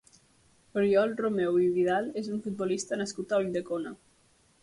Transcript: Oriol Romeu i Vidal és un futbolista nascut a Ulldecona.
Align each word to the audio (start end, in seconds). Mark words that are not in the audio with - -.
Oriol 0.79 1.11
Romeu 1.19 1.59
i 1.65 1.67
Vidal 1.75 2.09
és 2.23 2.31
un 2.37 2.41
futbolista 2.47 2.99
nascut 3.03 3.35
a 3.37 3.43
Ulldecona. 3.43 3.93